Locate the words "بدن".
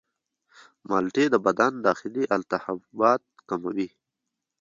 1.45-1.73